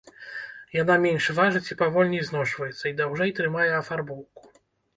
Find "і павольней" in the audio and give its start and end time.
1.69-2.23